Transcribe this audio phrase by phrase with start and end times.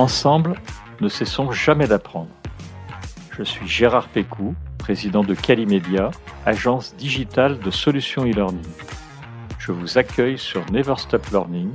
[0.00, 0.54] Ensemble,
[1.02, 2.30] ne cessons jamais d'apprendre.
[3.36, 6.10] Je suis Gérard Pécou, président de Calimedia,
[6.46, 8.64] agence digitale de solutions e-learning.
[9.58, 11.68] Je vous accueille sur Never Stop Learning,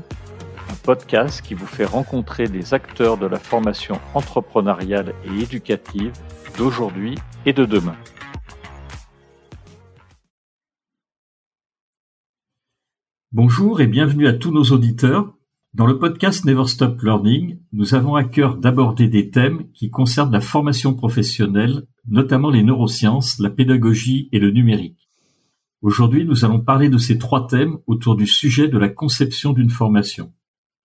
[0.71, 6.13] un podcast qui vous fait rencontrer des acteurs de la formation entrepreneuriale et éducative
[6.57, 7.95] d'aujourd'hui et de demain.
[13.31, 15.34] Bonjour et bienvenue à tous nos auditeurs
[15.75, 20.31] dans le podcast Never Stop Learning, nous avons à cœur d'aborder des thèmes qui concernent
[20.31, 25.09] la formation professionnelle, notamment les neurosciences, la pédagogie et le numérique.
[25.81, 29.69] Aujourd'hui, nous allons parler de ces trois thèmes autour du sujet de la conception d'une
[29.69, 30.31] formation.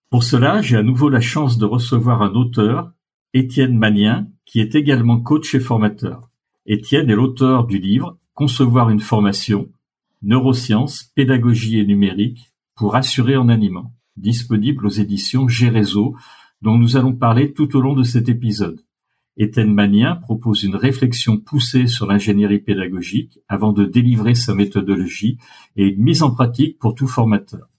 [0.09, 2.91] Pour cela, j'ai à nouveau la chance de recevoir un auteur,
[3.33, 6.29] Étienne Magnien, qui est également coach et formateur.
[6.65, 9.69] Étienne est l'auteur du livre Concevoir une formation,
[10.21, 16.15] neurosciences, pédagogie et numérique pour assurer en animant disponible aux éditions Gérézo,
[16.61, 18.83] dont nous allons parler tout au long de cet épisode.
[19.37, 25.37] Étienne Magnien propose une réflexion poussée sur l'ingénierie pédagogique avant de délivrer sa méthodologie
[25.75, 27.69] et une mise en pratique pour tout formateur.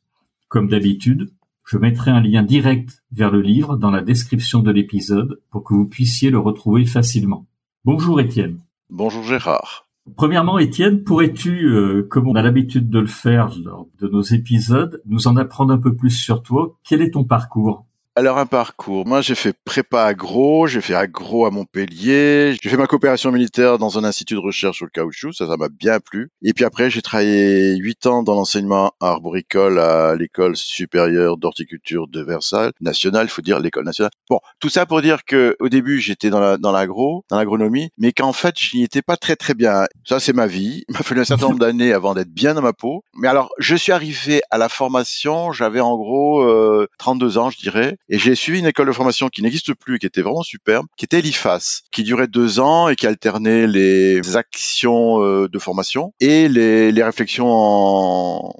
[0.48, 1.30] Comme d'habitude,
[1.64, 5.74] je mettrai un lien direct vers le livre dans la description de l'épisode pour que
[5.74, 7.46] vous puissiez le retrouver facilement.
[7.84, 8.58] Bonjour Étienne.
[8.90, 9.86] Bonjour Gérard.
[10.16, 15.00] Premièrement, Étienne, pourrais-tu, euh, comme on a l'habitude de le faire lors de nos épisodes,
[15.06, 16.76] nous en apprendre un peu plus sur toi?
[16.82, 17.86] Quel est ton parcours?
[18.14, 19.06] Alors un parcours.
[19.06, 23.78] Moi, j'ai fait prépa agro, j'ai fait agro à Montpellier, j'ai fait ma coopération militaire
[23.78, 26.30] dans un institut de recherche sur le caoutchouc, ça, ça m'a bien plu.
[26.42, 32.22] Et puis après, j'ai travaillé huit ans dans l'enseignement arboricole à l'école supérieure d'horticulture de
[32.22, 34.10] Versailles, nationale, il faut dire l'école nationale.
[34.28, 37.90] Bon, tout ça pour dire que au début, j'étais dans la, dans l'agro, dans l'agronomie,
[37.96, 39.86] mais qu'en fait, je n'y étais pas très très bien.
[40.04, 40.84] Ça, c'est ma vie.
[40.88, 43.04] Il m'a fallu un certain nombre d'années avant d'être bien dans ma peau.
[43.14, 47.58] Mais alors, je suis arrivé à la formation, j'avais en gros euh, 32 ans, je
[47.58, 47.98] dirais.
[48.08, 51.04] Et j'ai suivi une école de formation qui n'existe plus, qui était vraiment superbe, qui
[51.04, 56.48] était l'IFAS, qui durait deux ans et qui alternait les actions euh, de formation et
[56.48, 58.54] les, les réflexions en,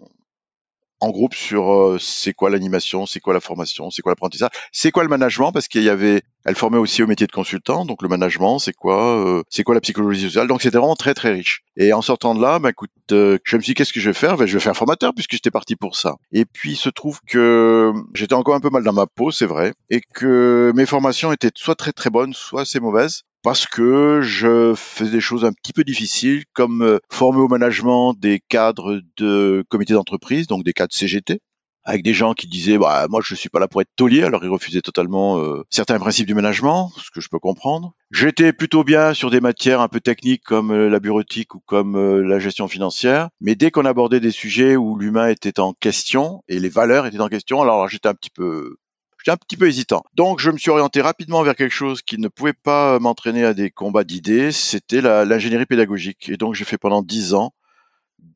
[1.03, 4.93] en groupe sur euh, c'est quoi l'animation, c'est quoi la formation, c'est quoi l'apprentissage, c'est
[4.93, 8.03] quoi le management parce qu'il y avait, elle formait aussi au métier de consultant, donc
[8.03, 11.33] le management, c'est quoi, euh, c'est quoi la psychologie sociale, donc c'était vraiment très très
[11.33, 11.63] riche.
[11.77, 14.11] Et en sortant de là, bah écoute, euh, je me suis dit qu'est-ce que je
[14.11, 14.37] vais faire?
[14.37, 16.15] Ben, je vais faire formateur puisque j'étais parti pour ça.
[16.31, 19.47] Et puis il se trouve que j'étais encore un peu mal dans ma peau, c'est
[19.47, 24.21] vrai, et que mes formations étaient soit très très bonnes, soit assez mauvaises parce que
[24.23, 29.01] je fais des choses un petit peu difficiles, comme euh, former au management des cadres
[29.17, 31.41] de comités d'entreprise, donc des cadres CGT,
[31.85, 34.23] avec des gens qui disaient bah moi je suis pas là pour être taulier.
[34.23, 37.93] Alors ils refusaient totalement euh, certains principes du management ce que je peux comprendre.
[38.13, 42.21] J'étais plutôt bien sur des matières un peu techniques comme euh, la bureautique ou comme
[42.21, 43.29] la gestion financière.
[43.41, 47.21] Mais dès qu'on abordait des sujets où l'humain était en question et les valeurs étaient
[47.21, 48.77] en question alors j'étais un petit peu
[49.25, 50.03] J'étais un petit peu hésitant.
[50.15, 53.55] Donc je me suis orienté rapidement vers quelque chose qui ne pouvait pas m'entraîner à
[53.55, 56.29] des combats d'idées, c'était l'ingénierie pédagogique.
[56.29, 57.53] Et donc j'ai fait pendant dix ans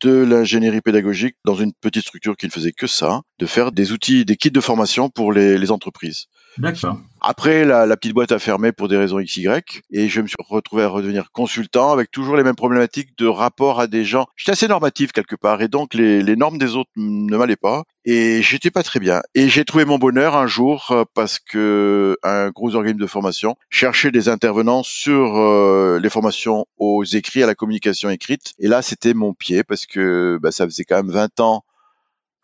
[0.00, 3.90] de l'ingénierie pédagogique dans une petite structure qui ne faisait que ça, de faire des
[3.90, 6.26] outils, des kits de formation pour les, les entreprises.
[6.58, 6.98] D'accord.
[7.20, 9.48] Après, la, la, petite boîte a fermé pour des raisons XY
[9.90, 13.80] et je me suis retrouvé à redevenir consultant avec toujours les mêmes problématiques de rapport
[13.80, 14.26] à des gens.
[14.36, 17.84] J'étais assez normatif quelque part et donc les, les normes des autres ne m'allaient pas
[18.06, 19.20] et j'étais pas très bien.
[19.34, 23.56] Et j'ai trouvé mon bonheur un jour euh, parce que un gros organisme de formation
[23.68, 28.52] cherchait des intervenants sur euh, les formations aux écrits, à la communication écrite.
[28.60, 31.64] Et là, c'était mon pied parce que bah, ça faisait quand même 20 ans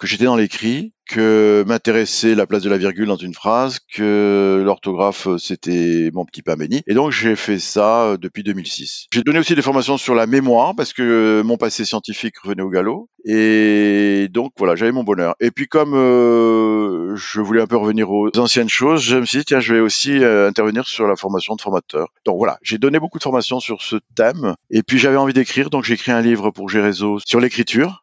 [0.02, 4.60] que j'étais dans l'écrit, que m'intéressait la place de la virgule dans une phrase, que
[4.64, 6.82] l'orthographe euh, c'était mon petit pain béni.
[6.88, 9.06] Et donc j'ai fait ça euh, depuis 2006.
[9.12, 12.68] J'ai donné aussi des formations sur la mémoire parce que mon passé scientifique revenait au
[12.68, 13.08] galop.
[13.24, 15.36] Et donc voilà, j'avais mon bonheur.
[15.38, 19.38] Et puis comme euh, je voulais un peu revenir aux anciennes choses, je me suis
[19.38, 22.08] dit tiens je vais aussi intervenir sur la formation de formateur.
[22.26, 24.56] Donc voilà, j'ai donné beaucoup de formations sur ce thème.
[24.70, 28.01] Et puis j'avais envie d'écrire, donc j'ai écrit un livre pour Gérézo sur l'écriture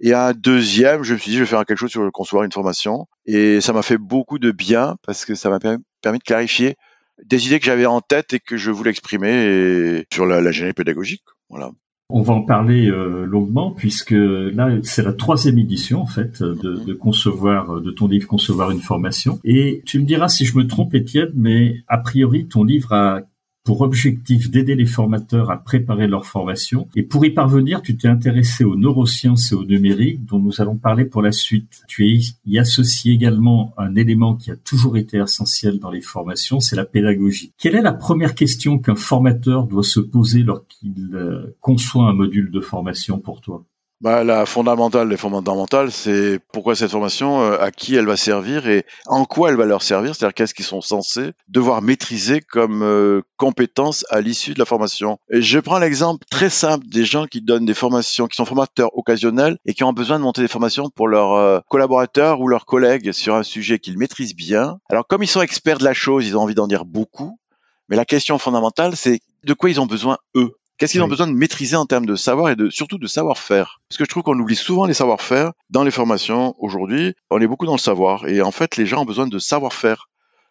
[0.00, 2.44] et un deuxième, je me suis dit, je vais faire quelque chose sur le concevoir
[2.44, 3.06] une formation.
[3.26, 6.76] Et ça m'a fait beaucoup de bien parce que ça m'a permis de clarifier
[7.24, 11.22] des idées que j'avais en tête et que je voulais exprimer sur la, la pédagogique.
[11.48, 11.70] Voilà.
[12.10, 16.84] On va en parler euh, longuement puisque là c'est la troisième édition en fait de,
[16.84, 20.66] de, concevoir de ton livre concevoir une formation et tu me diras si je me
[20.66, 23.22] trompe Étienne mais a priori ton livre a
[23.64, 26.86] pour objectif d'aider les formateurs à préparer leur formation.
[26.94, 30.76] Et pour y parvenir, tu t'es intéressé aux neurosciences et au numérique, dont nous allons
[30.76, 31.82] parler pour la suite.
[31.88, 36.76] Tu y associé également un élément qui a toujours été essentiel dans les formations, c'est
[36.76, 37.52] la pédagogie.
[37.58, 42.50] Quelle est la première question qu'un formateur doit se poser lorsqu'il euh, conçoit un module
[42.50, 43.64] de formation pour toi?
[44.04, 48.68] Bah, la fondamentale des fondamentales, c'est pourquoi cette formation, euh, à qui elle va servir
[48.68, 52.82] et en quoi elle va leur servir, c'est-à-dire qu'est-ce qu'ils sont censés devoir maîtriser comme
[52.82, 55.18] euh, compétences à l'issue de la formation.
[55.30, 59.56] Je prends l'exemple très simple des gens qui donnent des formations, qui sont formateurs occasionnels
[59.64, 63.12] et qui ont besoin de monter des formations pour leurs euh, collaborateurs ou leurs collègues
[63.12, 64.80] sur un sujet qu'ils maîtrisent bien.
[64.90, 67.38] Alors comme ils sont experts de la chose, ils ont envie d'en dire beaucoup,
[67.88, 70.52] mais la question fondamentale, c'est de quoi ils ont besoin eux?
[70.76, 73.80] Qu'est-ce qu'ils ont besoin de maîtriser en termes de savoir et de surtout de savoir-faire?
[73.88, 77.14] Parce que je trouve qu'on oublie souvent les savoir-faire dans les formations aujourd'hui.
[77.30, 80.08] On est beaucoup dans le savoir et en fait les gens ont besoin de savoir-faire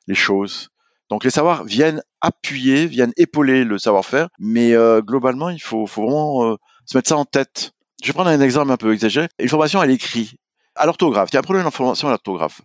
[0.08, 0.70] les choses.
[1.10, 6.04] Donc les savoirs viennent appuyer, viennent épauler le savoir-faire, mais euh, globalement il faut, faut
[6.04, 6.56] vraiment euh,
[6.86, 7.74] se mettre ça en tête.
[8.02, 9.28] Je vais prendre un exemple un peu exagéré.
[9.40, 10.36] Une formation elle écrit
[10.76, 11.30] à l'orthographe.
[11.32, 12.62] Il y a un problème en formation à l'orthographe.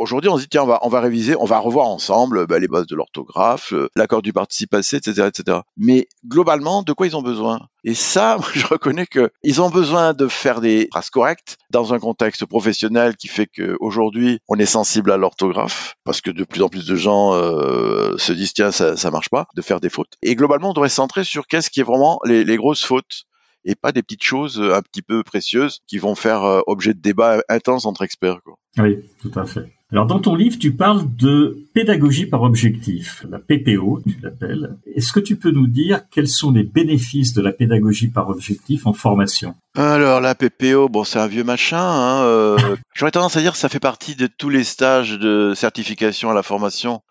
[0.00, 2.86] Aujourd'hui, on se dit tiens, on va, réviser, on va revoir ensemble bah, les bases
[2.86, 5.58] de l'orthographe, euh, l'accord du participe passé, etc., etc.
[5.76, 7.68] Mais globalement, de quoi ils ont besoin?
[7.84, 11.98] Et ça, je reconnais que ils ont besoin de faire des phrases correctes dans un
[11.98, 16.70] contexte professionnel qui fait qu'aujourd'hui, on est sensible à l'orthographe parce que de plus en
[16.70, 20.14] plus de gens euh, se disent tiens, ça, ça marche pas, de faire des fautes.
[20.22, 23.24] Et globalement, on devrait se centrer sur qu'est-ce qui est vraiment les, grosses fautes
[23.66, 27.00] et pas des petites choses un petit peu précieuses qui vont faire euh, objet de
[27.00, 28.38] débats intenses entre experts.
[28.78, 29.70] Oui, tout à fait.
[29.92, 34.76] Alors dans ton livre, tu parles de pédagogie par objectif, la PPO, tu l'appelles.
[34.94, 38.86] Est-ce que tu peux nous dire quels sont les bénéfices de la pédagogie par objectif
[38.86, 39.56] en formation?
[39.74, 41.80] Alors la PPO, bon c'est un vieux machin.
[41.80, 42.56] Hein, euh,
[42.94, 46.34] J'aurais tendance à dire que ça fait partie de tous les stages de certification à
[46.34, 47.02] la formation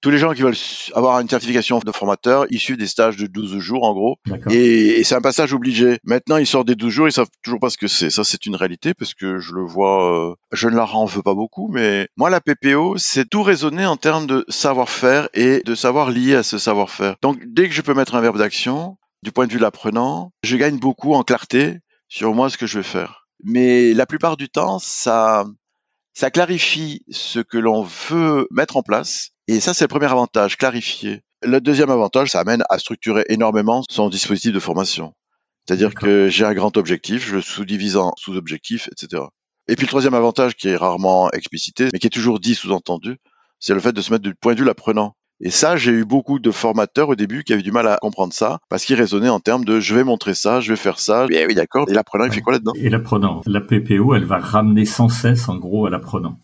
[0.00, 0.56] tous les gens qui veulent
[0.94, 4.16] avoir une certification de formateur, issus des stages de 12 jours en gros.
[4.50, 5.98] Et, et c'est un passage obligé.
[6.04, 8.10] Maintenant, ils sortent des 12 jours, ils savent toujours pas ce que c'est.
[8.10, 11.22] Ça, c'est une réalité parce que je le vois, euh, je ne leur en veux
[11.22, 15.74] pas beaucoup, mais moi, la PPO, c'est tout raisonner en termes de savoir-faire et de
[15.74, 17.16] savoir lié à ce savoir-faire.
[17.22, 20.32] Donc, dès que je peux mettre un verbe d'action, du point de vue de l'apprenant,
[20.42, 23.26] je gagne beaucoup en clarté sur moi ce que je vais faire.
[23.44, 25.44] Mais la plupart du temps, ça,
[26.12, 30.56] ça clarifie ce que l'on veut mettre en place et ça, c'est le premier avantage,
[30.56, 31.22] clarifier.
[31.42, 35.12] Le deuxième avantage, ça amène à structurer énormément son dispositif de formation.
[35.66, 39.24] C'est-à-dire que j'ai un grand objectif, je le sous-divise en sous-objectifs, etc.
[39.66, 43.16] Et puis le troisième avantage qui est rarement explicité, mais qui est toujours dit sous-entendu,
[43.58, 45.16] c'est le fait de se mettre du point de vue l'apprenant.
[45.42, 48.34] Et ça, j'ai eu beaucoup de formateurs au début qui avaient du mal à comprendre
[48.34, 51.26] ça, parce qu'ils raisonnaient en termes de je vais montrer ça, je vais faire ça.
[51.30, 51.88] Et oui, d'accord.
[51.88, 52.72] Et l'apprenant, il fait quoi là-dedans?
[52.74, 56.38] Et l'apprenant, la PPO, elle va ramener sans cesse, en gros, à l'apprenant.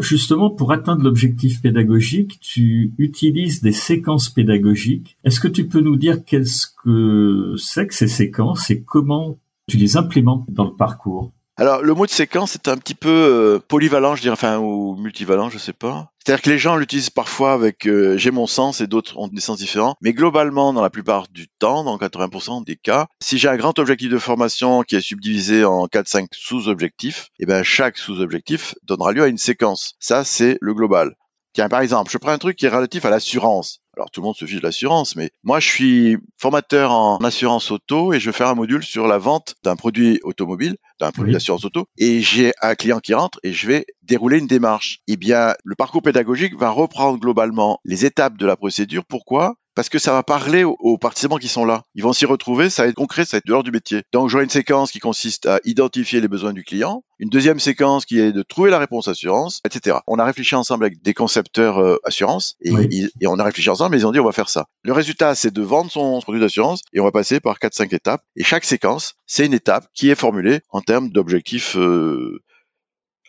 [0.00, 5.16] Justement, pour atteindre l'objectif pédagogique, tu utilises des séquences pédagogiques.
[5.24, 9.76] Est-ce que tu peux nous dire qu'est-ce que c'est que ces séquences et comment tu
[9.76, 11.32] les implémentes dans le parcours?
[11.60, 14.96] Alors, le mot de séquence est un petit peu euh, polyvalent, je dirais, enfin, ou
[14.96, 16.10] multivalent, je sais pas.
[16.24, 19.42] C'est-à-dire que les gens l'utilisent parfois avec euh, j'ai mon sens et d'autres ont des
[19.42, 19.94] sens différents.
[20.00, 23.78] Mais globalement, dans la plupart du temps, dans 80% des cas, si j'ai un grand
[23.78, 29.12] objectif de formation qui est subdivisé en 4-5 sous-objectifs, et eh ben chaque sous-objectif donnera
[29.12, 29.96] lieu à une séquence.
[30.00, 31.14] Ça, c'est le global.
[31.52, 33.80] Tiens, par exemple, je prends un truc qui est relatif à l'assurance.
[33.96, 37.72] Alors tout le monde se fiche de l'assurance, mais moi je suis formateur en assurance
[37.72, 41.32] auto et je vais faire un module sur la vente d'un produit automobile, d'un produit
[41.32, 45.00] d'assurance auto, et j'ai un client qui rentre et je vais dérouler une démarche.
[45.08, 49.04] Eh bien, le parcours pédagogique va reprendre globalement les étapes de la procédure.
[49.04, 49.56] Pourquoi?
[49.74, 51.84] Parce que ça va parler aux, participants qui sont là.
[51.94, 54.02] Ils vont s'y retrouver, ça va être concret, ça va être de l'ordre du métier.
[54.12, 58.04] Donc j'aurai une séquence qui consiste à identifier les besoins du client, une deuxième séquence
[58.04, 59.98] qui est de trouver la réponse assurance, etc.
[60.06, 62.72] On a réfléchi ensemble avec des concepteurs euh, assurance et,
[63.20, 64.66] et, on a réfléchi ensemble, mais ils ont dit on va faire ça.
[64.82, 68.22] Le résultat, c'est de vendre son, produit d'assurance et on va passer par 4-5 étapes.
[68.36, 72.42] Et chaque séquence, c'est une étape qui est formulée en termes d'objectifs euh,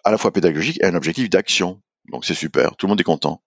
[0.03, 1.81] à la fois pédagogiques et un objectif d'action.
[2.11, 3.41] Donc c'est super, tout le monde est content.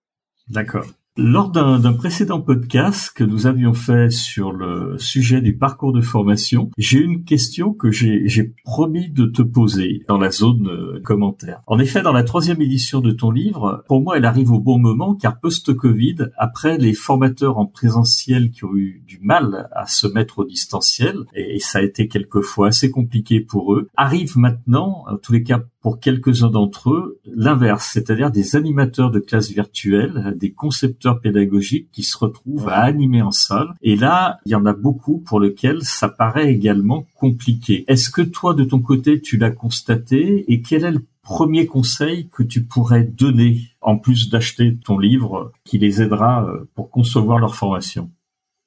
[0.49, 0.87] D'accord.
[1.17, 6.73] Lors d'un précédent podcast que nous avions fait sur le sujet du parcours de formation,
[6.77, 11.61] j'ai une question que j'ai promis de te poser dans la zone euh, commentaire.
[11.69, 14.81] En effet, dans la troisième édition de ton livre, pour moi, elle arrive au bon
[14.81, 20.09] moment car post-Covid, après les formateurs en présentiel qui ont eu du mal à se
[20.09, 25.17] mettre au distanciel, et ça a été quelquefois assez compliqué pour eux, arrive maintenant, en
[25.17, 30.51] tous les cas pour quelques-uns d'entre eux, l'inverse, c'est-à-dire des animateurs de classes virtuelles, des
[30.51, 33.75] concepteurs pédagogiques qui se retrouvent à animer en salle.
[33.83, 37.85] Et là, il y en a beaucoup pour lesquels ça paraît également compliqué.
[37.87, 42.31] Est-ce que toi, de ton côté, tu l'as constaté et quel est le premier conseil
[42.33, 47.39] que tu pourrais donner, en plus d'acheter ton livre, qui les aidera euh, pour concevoir
[47.39, 48.11] leur formation?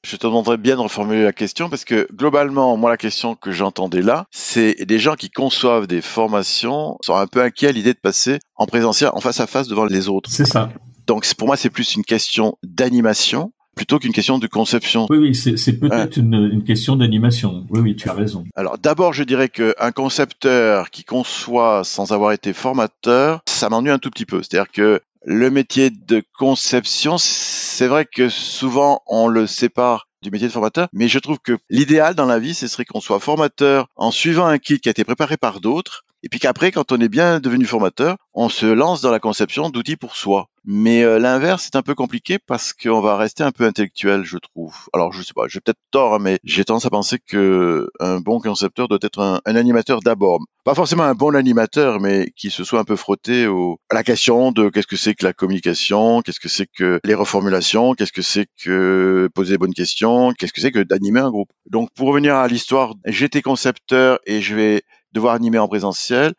[0.08, 3.52] Je te demanderais bien de reformuler la question parce que globalement, moi, la question que
[3.52, 7.94] j'entendais là, c'est des gens qui conçoivent des formations sont un peu inquiets à l'idée
[7.94, 10.30] de passer en présentiel, en face à face devant les autres.
[10.32, 10.70] C'est ça.
[11.08, 15.06] Donc pour moi, c'est plus une question d'animation plutôt qu'une question de conception.
[15.10, 17.66] Oui, oui, c'est peut-être une, une, question d'animation.
[17.70, 18.44] Oui, oui, tu as raison.
[18.56, 24.00] Alors d'abord, je dirais qu'un concepteur qui conçoit sans avoir été formateur, ça m'ennuie un
[24.00, 24.42] tout petit peu.
[24.42, 30.48] C'est-à-dire que le métier de conception, c'est vrai que souvent on le sépare du métier
[30.48, 33.88] de formateur, mais je trouve que l'idéal dans la vie, ce serait qu'on soit formateur
[33.96, 37.00] en suivant un kit qui a été préparé par d'autres, et puis qu'après, quand on
[37.00, 40.50] est bien devenu formateur, on se lance dans la conception d'outils pour soi.
[40.66, 44.38] Mais euh, l'inverse, c'est un peu compliqué parce qu'on va rester un peu intellectuel, je
[44.38, 44.76] trouve.
[44.92, 48.20] Alors, je sais pas, j'ai peut-être tort, hein, mais j'ai tendance à penser que un
[48.20, 50.42] bon concepteur doit être un, animateur d'abord.
[50.66, 54.04] Pas forcément un bon animateur, mais qui se soit un peu frotté au, à la
[54.04, 58.12] question de qu'est-ce que c'est que la communication, qu'est-ce que c'est que les reformulations, qu'est-ce
[58.12, 61.50] que c'est que poser les bonnes questions, qu'est-ce que c'est que d'animer un groupe.
[61.72, 66.34] Donc, pour revenir à l'histoire, j'étais concepteur et je vais devoir animer en présentiel,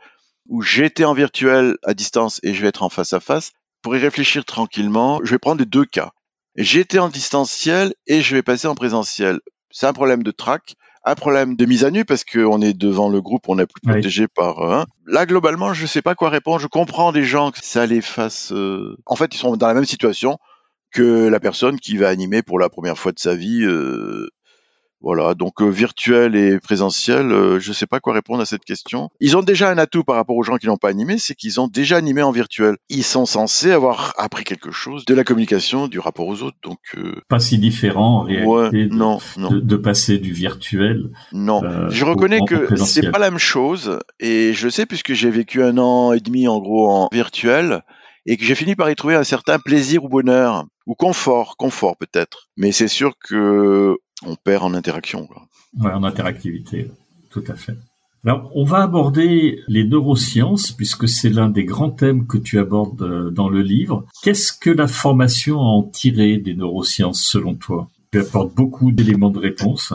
[0.49, 3.53] ou j'étais en virtuel à distance et je vais être en face à face.
[3.83, 6.11] Pour y réfléchir tranquillement, je vais prendre les deux cas.
[6.57, 9.41] J'étais en distanciel et je vais passer en présentiel.
[9.71, 13.09] C'est un problème de track, un problème de mise à nu parce qu'on est devant
[13.09, 14.87] le groupe, on n'est plus protégé par un.
[15.07, 16.59] Là, globalement, je ne sais pas quoi répondre.
[16.59, 18.53] Je comprends des gens que ça les fasse.
[18.53, 20.39] Euh, en fait, ils sont dans la même situation
[20.91, 24.29] que la personne qui va animer pour la première fois de sa vie euh,
[25.01, 28.65] voilà, donc euh, virtuel et présentiel, euh, je ne sais pas quoi répondre à cette
[28.65, 29.11] question.
[29.21, 31.61] Ils ont déjà un atout par rapport aux gens qui n'ont pas animé, c'est qu'ils
[31.61, 32.77] ont déjà animé en virtuel.
[32.89, 36.81] Ils sont censés avoir appris quelque chose de la communication, du rapport aux autres, donc
[36.97, 39.51] euh, pas si différent en réalité de, non, non.
[39.51, 41.11] De, passer du virtuel.
[41.33, 45.31] Non, je reconnais que c'est pas la même chose, et je le sais puisque j'ai
[45.31, 47.83] vécu un an et demi en gros en virtuel
[48.27, 51.97] et que j'ai fini par y trouver un certain plaisir ou bonheur ou confort, confort
[51.97, 52.49] peut-être.
[52.57, 55.27] Mais c'est sûr que on perd en interaction.
[55.27, 55.47] Quoi.
[55.79, 56.91] Ouais, en interactivité,
[57.31, 57.77] tout à fait.
[58.25, 63.01] Alors, on va aborder les neurosciences, puisque c'est l'un des grands thèmes que tu abordes
[63.03, 64.05] euh, dans le livre.
[64.23, 67.89] Qu'est-ce que la formation a en tiré des neurosciences, selon toi?
[68.13, 69.95] Tu apportes beaucoup d'éléments de réponse.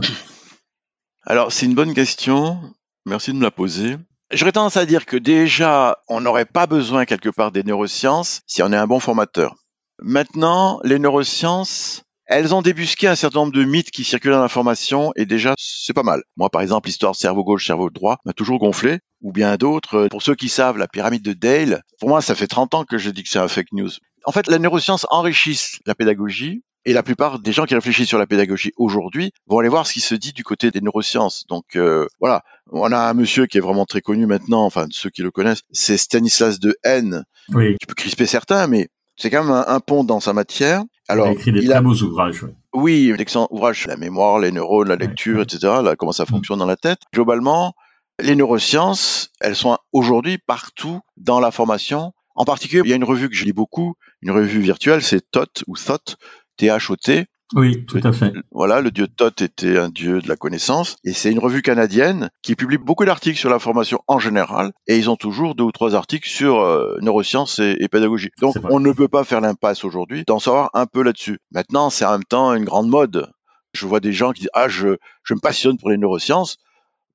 [1.26, 2.60] Alors, c'est une bonne question.
[3.06, 3.98] Merci de me la poser.
[4.32, 8.64] J'aurais tendance à dire que déjà, on n'aurait pas besoin quelque part des neurosciences si
[8.64, 9.56] on est un bon formateur.
[10.02, 15.12] Maintenant, les neurosciences, elles ont débusqué un certain nombre de mythes qui circulent dans l'information
[15.16, 16.24] et déjà c'est pas mal.
[16.38, 20.08] Moi par exemple l'histoire cerveau gauche cerveau droit m'a toujours gonflé ou bien d'autres.
[20.10, 22.98] Pour ceux qui savent la pyramide de Dale, pour moi ça fait 30 ans que
[22.98, 23.92] je dis que c'est un fake news.
[24.26, 28.18] En fait la neuroscience enrichissent la pédagogie et la plupart des gens qui réfléchissent sur
[28.18, 31.46] la pédagogie aujourd'hui vont aller voir ce qui se dit du côté des neurosciences.
[31.48, 35.10] Donc euh, voilà, on a un monsieur qui est vraiment très connu maintenant, enfin ceux
[35.10, 37.24] qui le connaissent, c'est Stanislas de N.
[37.50, 37.78] Oui.
[37.78, 40.84] Qui peut crisper certains, mais c'est quand même un, pont dans sa matière.
[41.08, 42.46] Alors, il a écrit des très beaux ouvrages.
[42.74, 45.60] Oui, d'excellents ouvrages, la mémoire, les neurones, la lecture, etc.
[45.84, 46.28] Là, comment ça mm.
[46.28, 47.00] fonctionne dans la tête.
[47.14, 47.74] Globalement,
[48.20, 52.14] les neurosciences, elles sont aujourd'hui partout dans la formation.
[52.36, 55.30] En particulier, il y a une revue que je lis beaucoup, une revue virtuelle, c'est
[55.30, 56.16] TOT ou THOT,
[56.58, 57.26] T-H-O-T.
[57.54, 58.34] Oui, tout à fait.
[58.52, 62.30] Voilà, le dieu Thoth était un dieu de la connaissance, et c'est une revue canadienne
[62.42, 65.72] qui publie beaucoup d'articles sur la formation en général, et ils ont toujours deux ou
[65.72, 68.32] trois articles sur euh, neurosciences et, pédagogie.
[68.40, 71.40] Donc, on ne peut pas faire l'impasse aujourd'hui d'en savoir un peu là-dessus.
[71.52, 73.32] Maintenant, c'est en même temps une grande mode.
[73.74, 76.58] Je vois des gens qui disent ah je, je me passionne pour les neurosciences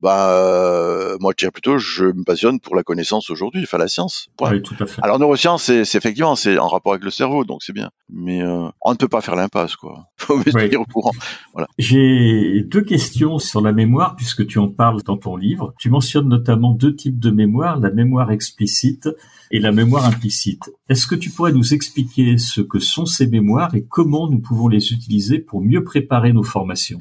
[0.04, 4.28] euh, moi je dirais plutôt je me passionne pour la connaissance aujourd'hui, enfin la science.
[4.40, 5.00] Oui, tout à fait.
[5.02, 7.90] Alors neurosciences, c'est, effectivement c'est en rapport avec le cerveau, donc c'est bien.
[8.08, 10.06] Mais euh, on ne peut pas faire l'impasse, quoi.
[10.16, 11.12] Faut au courant.
[11.52, 11.68] Voilà.
[11.78, 15.74] J'ai deux questions sur la mémoire puisque tu en parles dans ton livre.
[15.78, 19.08] Tu mentionnes notamment deux types de mémoire, la mémoire explicite
[19.50, 20.70] et la mémoire implicite.
[20.88, 24.68] Est-ce que tu pourrais nous expliquer ce que sont ces mémoires et comment nous pouvons
[24.68, 27.00] les utiliser pour mieux préparer nos formations?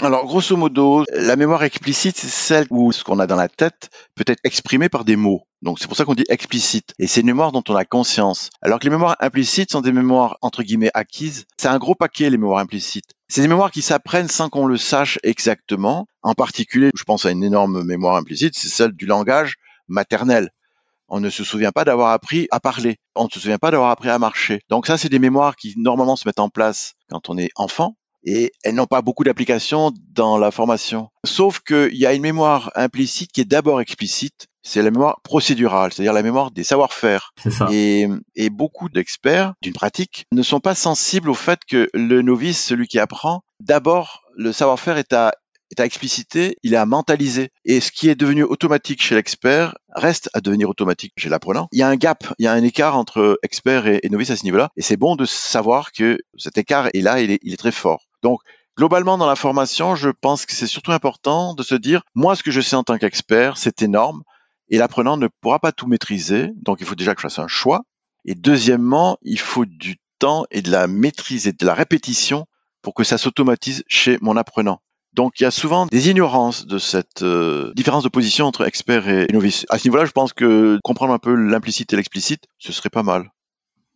[0.00, 3.90] Alors, grosso modo, la mémoire explicite, c'est celle où ce qu'on a dans la tête
[4.14, 5.42] peut être exprimé par des mots.
[5.60, 6.94] Donc, c'est pour ça qu'on dit explicite.
[7.00, 8.50] Et c'est une mémoire dont on a conscience.
[8.62, 11.46] Alors que les mémoires implicites sont des mémoires, entre guillemets, acquises.
[11.56, 13.10] C'est un gros paquet, les mémoires implicites.
[13.26, 16.06] C'est des mémoires qui s'apprennent sans qu'on le sache exactement.
[16.22, 19.56] En particulier, je pense à une énorme mémoire implicite, c'est celle du langage
[19.88, 20.50] maternel.
[21.08, 22.98] On ne se souvient pas d'avoir appris à parler.
[23.16, 24.60] On ne se souvient pas d'avoir appris à marcher.
[24.68, 27.96] Donc ça, c'est des mémoires qui normalement se mettent en place quand on est enfant
[28.24, 31.10] et elles n'ont pas beaucoup d'application dans la formation.
[31.24, 35.92] Sauf qu'il y a une mémoire implicite qui est d'abord explicite, c'est la mémoire procédurale,
[35.92, 37.32] c'est-à-dire la mémoire des savoir-faire.
[37.70, 42.62] Et, et, beaucoup d'experts d'une pratique ne sont pas sensibles au fait que le novice,
[42.62, 45.32] celui qui apprend, d'abord le savoir-faire est à
[45.70, 47.50] est à expliciter, il est à mentaliser.
[47.64, 51.68] Et ce qui est devenu automatique chez l'expert reste à devenir automatique chez l'apprenant.
[51.72, 54.36] Il y a un gap, il y a un écart entre expert et, novice à
[54.36, 54.70] ce niveau-là.
[54.76, 57.72] Et c'est bon de savoir que cet écart est là, il est, il est très
[57.72, 58.07] fort.
[58.22, 58.40] Donc,
[58.76, 62.42] globalement, dans la formation, je pense que c'est surtout important de se dire, moi, ce
[62.42, 64.22] que je sais en tant qu'expert, c'est énorme,
[64.68, 67.48] et l'apprenant ne pourra pas tout maîtriser, donc il faut déjà que je fasse un
[67.48, 67.82] choix.
[68.24, 72.46] Et deuxièmement, il faut du temps et de la maîtrise et de la répétition
[72.82, 74.80] pour que ça s'automatise chez mon apprenant.
[75.14, 79.08] Donc il y a souvent des ignorances de cette euh, différence de position entre expert
[79.08, 79.64] et novice.
[79.70, 83.02] À ce niveau-là, je pense que comprendre un peu l'implicite et l'explicite, ce serait pas
[83.02, 83.30] mal.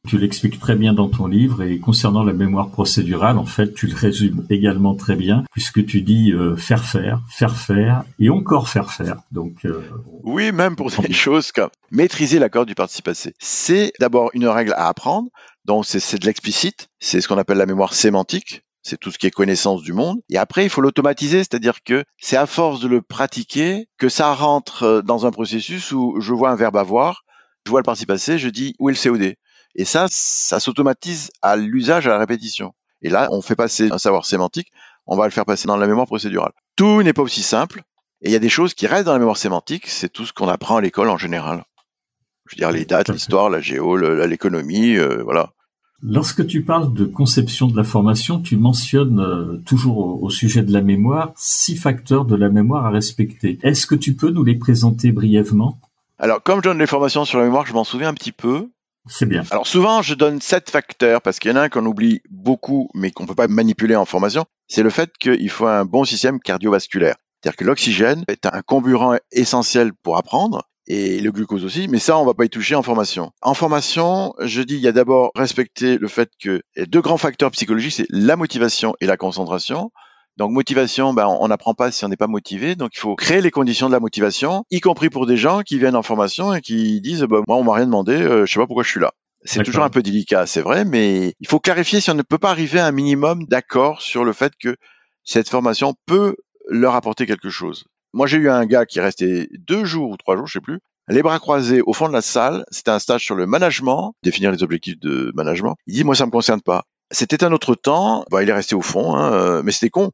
[0.09, 3.87] Tu l'expliques très bien dans ton livre et concernant la mémoire procédurale, en fait, tu
[3.87, 8.69] le résumes également très bien puisque tu dis euh, faire faire, faire faire et encore
[8.69, 9.19] faire faire.
[9.31, 9.81] Donc euh,
[10.25, 13.35] oui, même pour des choses comme maîtriser l'accord du participe passé.
[13.39, 15.29] C'est d'abord une règle à apprendre.
[15.65, 19.27] Donc c'est de l'explicite, c'est ce qu'on appelle la mémoire sémantique c'est tout ce qui
[19.27, 20.19] est connaissance du monde.
[20.29, 24.35] Et après, il faut l'automatiser, c'est-à-dire que c'est à force de le pratiquer que ça
[24.35, 27.25] rentre euh, dans un processus où je vois un verbe avoir,
[27.65, 29.35] je vois le participe passé, je dis où est le COD.
[29.75, 32.75] Et ça, ça s'automatise à l'usage, à la répétition.
[33.03, 34.73] Et là, on fait passer un savoir sémantique,
[35.07, 36.53] on va le faire passer dans la mémoire procédurale.
[36.77, 37.83] Tout n'est pas aussi simple.
[38.23, 40.33] Et il y a des choses qui restent dans la mémoire sémantique, c'est tout ce
[40.33, 41.65] qu'on apprend à l'école en général.
[42.47, 45.51] Je veux dire les dates, l'histoire, la géo, l'économie, euh, voilà.
[46.05, 50.73] Lorsque tu parles de conception de la formation, tu mentionnes euh, toujours au, sujet de
[50.73, 53.59] la mémoire six facteurs de la mémoire à respecter.
[53.63, 55.79] Est-ce que tu peux nous les présenter brièvement?
[56.19, 58.69] Alors, comme je donne les formations sur la mémoire, je m'en souviens un petit peu.
[59.09, 59.43] C'est bien.
[59.51, 62.89] Alors souvent, je donne sept facteurs parce qu'il y en a un qu'on oublie beaucoup,
[62.95, 64.45] mais qu'on peut pas manipuler en formation.
[64.69, 67.17] C'est le fait qu'il faut un bon système cardiovasculaire.
[67.43, 72.19] C'est-à-dire que l'oxygène est un comburant essentiel pour apprendre et le glucose aussi, mais ça,
[72.19, 73.33] on va pas y toucher en formation.
[73.41, 77.51] En formation, je dis, il y a d'abord respecter le fait que deux grands facteurs
[77.53, 79.91] psychologiques, c'est la motivation et la concentration.
[80.37, 82.75] Donc motivation, ben, on n'apprend pas si on n'est pas motivé.
[82.75, 85.79] Donc il faut créer les conditions de la motivation, y compris pour des gens qui
[85.79, 88.61] viennent en formation et qui disent, ben, moi on m'a rien demandé, euh, je sais
[88.61, 89.13] pas pourquoi je suis là.
[89.45, 92.39] C'est toujours un peu délicat, c'est vrai, mais il faut clarifier si on ne peut
[92.39, 94.77] pas arriver à un minimum d'accord sur le fait que
[95.25, 96.37] cette formation peut
[96.69, 97.85] leur apporter quelque chose.
[98.13, 100.61] Moi, j'ai eu un gars qui est resté deux jours ou trois jours, je sais
[100.61, 102.65] plus, les bras croisés au fond de la salle.
[102.71, 105.77] C'était un stage sur le management, définir les objectifs de management.
[105.87, 106.85] Il dit, moi, ça me concerne pas.
[107.11, 108.25] C'était un autre temps.
[108.31, 110.11] Bah, il est resté au fond, hein, euh, mais c'était con.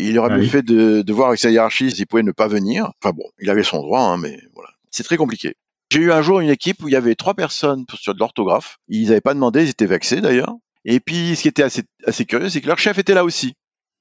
[0.00, 2.46] Il aurait ah bien fait de, de, voir avec sa hiérarchie s'il pouvait ne pas
[2.46, 2.92] venir.
[3.02, 4.70] Enfin bon, il avait son droit, hein, mais voilà.
[4.90, 5.56] C'est très compliqué.
[5.90, 8.78] J'ai eu un jour une équipe où il y avait trois personnes sur de l'orthographe.
[8.88, 10.54] Ils n'avaient pas demandé, ils étaient vexés d'ailleurs.
[10.84, 13.54] Et puis, ce qui était assez, assez curieux, c'est que leur chef était là aussi.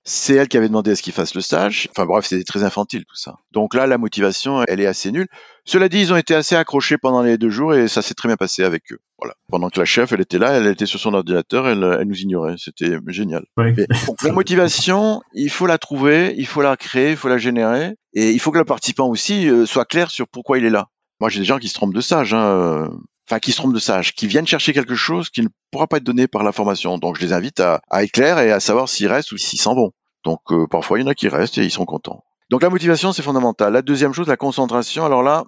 [0.10, 1.89] C'est elle qui avait demandé à ce qu'il fasse le stage.
[1.91, 3.39] Enfin bref, c'était très infantile tout ça.
[3.52, 5.28] Donc là, la motivation, elle est assez nulle.
[5.65, 8.30] Cela dit, ils ont été assez accrochés pendant les deux jours et ça s'est très
[8.30, 9.00] bien passé avec eux.
[9.20, 9.36] Voilà.
[9.52, 12.22] Pendant que la chef, elle était là, elle était sur son ordinateur, elle, elle nous
[12.22, 12.56] ignorait.
[12.58, 13.43] C'était génial.
[13.58, 17.96] donc la motivation, il faut la trouver, il faut la créer, il faut la générer
[18.13, 20.88] et il faut que le participant aussi euh, soit clair sur pourquoi il est là.
[21.20, 22.34] Moi, j'ai des gens qui se trompent de stage.
[22.34, 22.91] Hein.
[23.28, 25.88] Euh, enfin qui se trompent de sage, qui viennent chercher quelque chose qui ne pourra
[25.88, 26.98] pas être donné par la formation.
[26.98, 29.76] Donc je les invite à, à clairs et à savoir s'ils restent ou s'ils s'en
[29.76, 29.92] vont.
[30.24, 32.24] Donc euh, parfois il y en a qui restent et ils sont contents.
[32.50, 33.74] Donc la motivation c'est fondamental.
[33.74, 35.06] La deuxième chose, la concentration.
[35.06, 35.46] Alors là,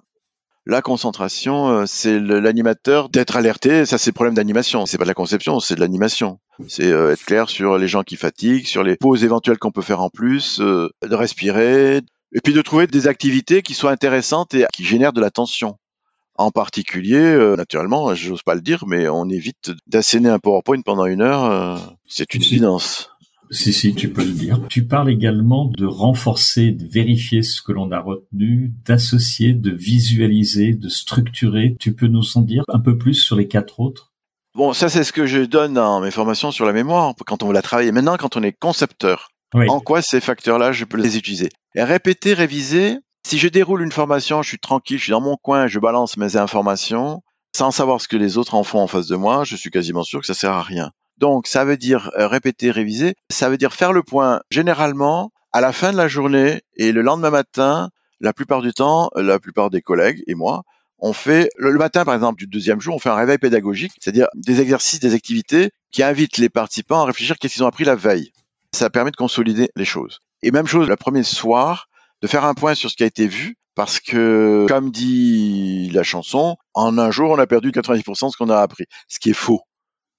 [0.66, 3.86] la concentration, euh, c'est l'animateur d'être alerté.
[3.86, 4.84] Ça, c'est le problème d'animation.
[4.84, 6.38] C'est pas de la conception, c'est de l'animation.
[6.68, 9.80] C'est euh, être clair sur les gens qui fatiguent, sur les pauses éventuelles qu'on peut
[9.80, 14.66] faire en plus, de respirer, et puis de trouver des activités qui soient intéressantes et
[14.72, 15.78] qui génèrent de l'attention.
[16.36, 21.06] En particulier, euh, naturellement, j'ose pas le dire, mais on évite d'asséner un PowerPoint pendant
[21.06, 21.44] une heure.
[21.44, 23.10] Euh, c'est une évidence.
[23.50, 24.60] Si, si, tu peux le dire.
[24.68, 30.72] Tu parles également de renforcer, de vérifier ce que l'on a retenu, d'associer, de visualiser,
[30.74, 31.76] de structurer.
[31.80, 34.12] Tu peux nous en dire un peu plus sur les quatre autres?
[34.54, 37.48] Bon, ça c'est ce que je donne dans mes formations sur la mémoire quand on
[37.48, 37.92] veut la travailler.
[37.92, 41.50] Maintenant, quand on est concepteur, en quoi ces facteurs-là, je peux les utiliser?
[41.74, 45.36] Et répéter, réviser, si je déroule une formation, je suis tranquille, je suis dans mon
[45.36, 47.22] coin, je balance mes informations,
[47.54, 50.02] sans savoir ce que les autres en font en face de moi, je suis quasiment
[50.02, 50.92] sûr que ça sert à rien.
[51.18, 53.14] Donc, ça veut dire euh, répéter, réviser.
[53.30, 57.02] Ça veut dire faire le point généralement à la fin de la journée et le
[57.02, 57.90] lendemain matin.
[58.20, 60.62] La plupart du temps, la plupart des collègues et moi,
[60.98, 64.28] on fait le matin, par exemple, du deuxième jour, on fait un réveil pédagogique, c'est-à-dire
[64.34, 67.94] des exercices, des activités qui invitent les participants à réfléchir qu'est-ce qu'ils ont appris la
[67.94, 68.32] veille.
[68.72, 70.20] Ça permet de consolider les choses.
[70.42, 71.88] Et même chose, le premier soir,
[72.22, 76.02] de faire un point sur ce qui a été vu, parce que, comme dit la
[76.02, 79.30] chanson, en un jour, on a perdu 90% de ce qu'on a appris, ce qui
[79.30, 79.62] est faux.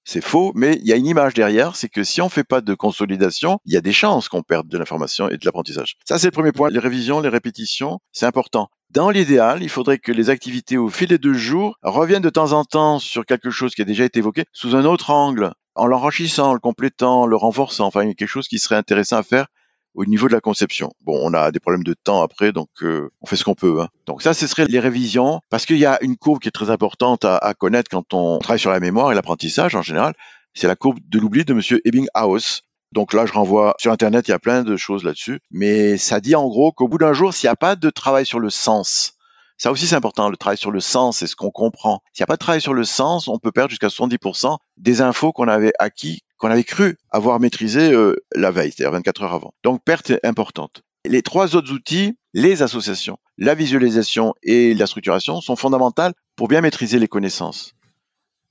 [0.04, 2.60] C'est faux, mais il y a une image derrière, c'est que si on fait pas
[2.60, 5.96] de consolidation, il y a des chances qu'on perde de l'information et de l'apprentissage.
[6.08, 6.70] Ça, c'est le premier point.
[6.70, 8.68] Les révisions, les répétitions, c'est important.
[8.90, 12.52] Dans l'idéal, il faudrait que les activités au fil des deux jours reviennent de temps
[12.52, 15.86] en temps sur quelque chose qui a déjà été évoqué sous un autre angle, en
[15.86, 17.86] l'enrichissant, le complétant, le renforçant.
[17.86, 19.46] Enfin, quelque chose qui serait intéressant à faire
[19.94, 20.92] au niveau de la conception.
[21.02, 23.80] Bon, on a des problèmes de temps après, donc euh, on fait ce qu'on peut.
[23.80, 23.88] Hein.
[24.06, 26.70] Donc ça, ce serait les révisions, parce qu'il y a une courbe qui est très
[26.70, 30.14] importante à, à connaître quand on travaille sur la mémoire et l'apprentissage en général.
[30.54, 32.62] C'est la courbe de l'oubli de Monsieur Ebbinghaus.
[32.92, 35.40] Donc là, je renvoie sur Internet, il y a plein de choses là-dessus.
[35.50, 38.26] Mais ça dit en gros qu'au bout d'un jour, s'il n'y a pas de travail
[38.26, 39.14] sur le sens,
[39.58, 40.28] Ça aussi, c'est important.
[40.28, 42.02] Le travail sur le sens, c'est ce qu'on comprend.
[42.12, 45.00] S'il n'y a pas de travail sur le sens, on peut perdre jusqu'à 70% des
[45.00, 49.34] infos qu'on avait acquis, qu'on avait cru avoir maîtrisé euh, la veille, c'est-à-dire 24 heures
[49.34, 49.54] avant.
[49.62, 50.82] Donc, perte importante.
[51.04, 56.60] Les trois autres outils, les associations, la visualisation et la structuration, sont fondamentales pour bien
[56.60, 57.74] maîtriser les connaissances.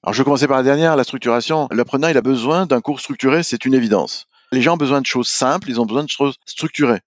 [0.04, 1.68] Alors, je vais commencer par la dernière, la structuration.
[1.72, 4.28] L'apprenant, il a besoin d'un cours structuré, c'est une évidence.
[4.52, 7.00] Les gens ont besoin de choses simples, ils ont besoin de choses structurées.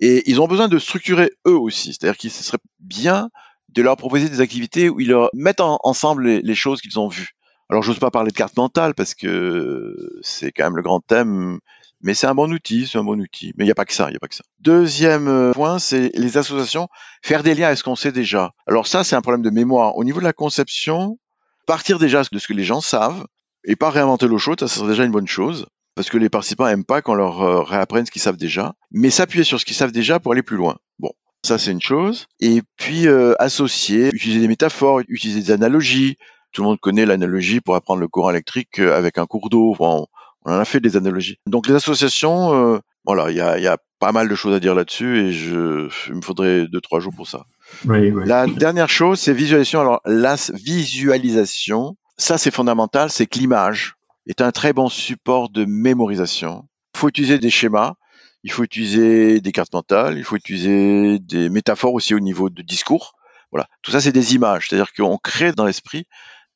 [0.00, 1.94] Et ils ont besoin de structurer eux aussi.
[1.94, 3.30] C'est-à-dire qu'il serait bien
[3.70, 7.30] de leur proposer des activités où ils leur mettent ensemble les, choses qu'ils ont vues.
[7.68, 11.58] Alors, j'ose pas parler de carte mentale parce que c'est quand même le grand thème,
[12.00, 13.52] mais c'est un bon outil, c'est un bon outil.
[13.56, 14.44] Mais il n'y a pas que ça, il n'y a pas que ça.
[14.60, 16.88] Deuxième euh, point, c'est les associations,
[17.22, 18.52] faire des liens avec ce qu'on sait déjà?
[18.66, 19.96] Alors ça, c'est un problème de mémoire.
[19.96, 21.18] Au niveau de la conception,
[21.66, 23.26] partir déjà de ce que les gens savent
[23.64, 26.68] et pas réinventer l'eau chaude, ça serait déjà une bonne chose parce que les participants
[26.68, 29.74] aiment pas qu'on leur euh, réapprenne ce qu'ils savent déjà, mais s'appuyer sur ce qu'ils
[29.74, 30.76] savent déjà pour aller plus loin.
[30.98, 31.10] Bon,
[31.42, 32.26] ça c'est une chose.
[32.38, 36.18] Et puis euh, associer, utiliser des métaphores, utiliser des analogies.
[36.52, 39.74] Tout le monde connaît l'analogie pour apprendre le courant électrique euh, avec un cours d'eau.
[39.80, 40.06] on
[40.44, 41.38] en a fait des analogies.
[41.46, 44.74] Donc les associations, voilà, il y a, y a, pas mal de choses à dire
[44.74, 47.46] là-dessus et je, il me faudrait deux trois jours pour ça.
[47.86, 48.22] Oui, oui.
[48.26, 49.80] La dernière chose, c'est visualisation.
[49.80, 53.95] Alors la visualisation, ça c'est fondamental, c'est que l'image
[54.26, 56.68] est un très bon support de mémorisation.
[56.94, 57.94] Il faut utiliser des schémas,
[58.42, 62.62] il faut utiliser des cartes mentales, il faut utiliser des métaphores aussi au niveau de
[62.62, 63.14] discours.
[63.52, 66.06] Voilà, tout ça c'est des images, c'est-à-dire qu'on crée dans l'esprit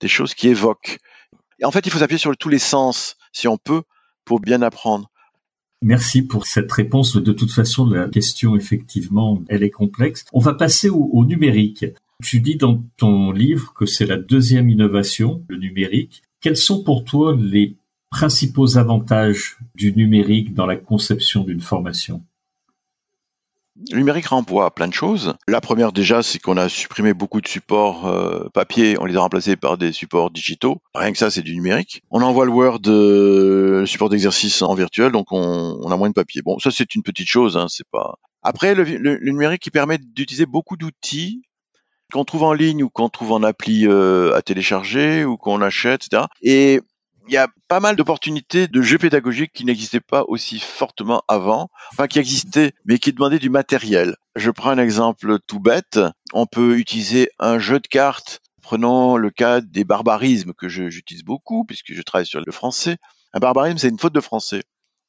[0.01, 0.99] des choses qui évoquent.
[1.61, 3.83] Et en fait, il faut s'appuyer sur tous les sens, si on peut,
[4.25, 5.11] pour bien apprendre.
[5.83, 7.17] Merci pour cette réponse.
[7.17, 10.25] De toute façon, la question, effectivement, elle est complexe.
[10.33, 11.85] On va passer au, au numérique.
[12.23, 16.23] Tu dis dans ton livre que c'est la deuxième innovation, le numérique.
[16.41, 17.77] Quels sont pour toi les
[18.11, 22.25] principaux avantages du numérique dans la conception d'une formation?
[23.91, 25.35] Le numérique renvoie plein de choses.
[25.47, 29.21] La première déjà, c'est qu'on a supprimé beaucoup de supports euh, papier, on les a
[29.21, 30.83] remplacés par des supports digitaux.
[30.95, 32.03] Rien que ça, c'est du numérique.
[32.11, 36.15] On envoie le Word, euh, le support d'exercice en virtuel, donc on, a moins de
[36.15, 36.43] papier.
[36.43, 38.17] Bon, ça c'est une petite chose, hein, c'est pas.
[38.43, 41.43] Après, le numérique qui permet d'utiliser beaucoup d'outils
[42.11, 46.07] qu'on trouve en ligne ou qu'on trouve en appli euh, à télécharger ou qu'on achète,
[46.07, 46.25] etc.
[46.43, 46.81] Et
[47.29, 51.71] il y a pas mal d'opportunités de jeux pédagogiques qui n'existaient pas aussi fortement avant,
[51.93, 54.17] enfin qui existaient, mais qui demandaient du matériel.
[54.35, 56.01] Je prends un exemple tout bête.
[56.33, 58.41] On peut utiliser un jeu de cartes.
[58.63, 62.97] Prenons le cas des barbarismes que j'utilise beaucoup puisque je travaille sur le français.
[63.33, 64.63] Un barbarisme, c'est une faute de français.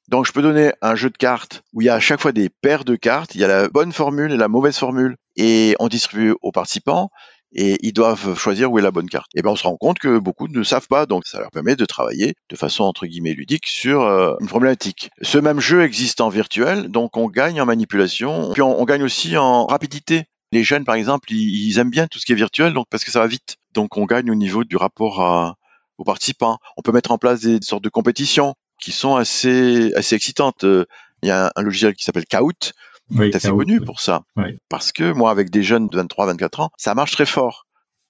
[0.09, 2.31] Donc je peux donner un jeu de cartes où il y a à chaque fois
[2.31, 5.75] des paires de cartes, il y a la bonne formule et la mauvaise formule, et
[5.79, 7.09] on distribue aux participants
[7.53, 9.29] et ils doivent choisir où est la bonne carte.
[9.35, 11.75] Et ben on se rend compte que beaucoup ne savent pas, donc ça leur permet
[11.75, 15.09] de travailler de façon entre guillemets ludique sur euh, une problématique.
[15.21, 19.37] Ce même jeu existe en virtuel, donc on gagne en manipulation, puis on, gagne aussi
[19.37, 20.25] en rapidité.
[20.51, 23.11] Les jeunes par exemple, ils, aiment bien tout ce qui est virtuel, donc parce que
[23.11, 23.57] ça va vite.
[23.73, 25.55] Donc on gagne au niveau du rapport
[25.97, 26.57] aux participants.
[26.77, 30.63] On peut mettre en place des sortes de compétitions qui sont assez assez excitantes.
[30.63, 32.73] Il y a un, logiciel qui s'appelle Kahoot,
[33.11, 34.23] oui, est assez connu pour ça.
[34.69, 37.65] Parce que moi, avec des jeunes de 23, 24 ans, ça marche très fort.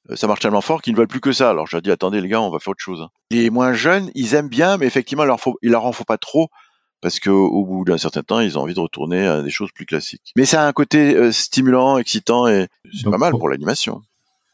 [0.10, 1.49] Euh, ça marche tellement fort qu'ils ne veulent plus que ça.
[1.49, 3.07] Alors je leur dis, attendez les gars, on va faire autre chose.
[3.29, 6.05] Les moins jeunes, ils aiment bien, mais effectivement, il leur, faut, il leur en faut
[6.05, 6.49] pas trop
[7.01, 9.88] parce qu'au bout d'un certain temps, ils ont envie de retourner à des choses plus
[9.88, 10.31] classiques.
[10.38, 14.03] Mais ça a un côté euh, stimulant, excitant et c'est pas mal pour, l'animation.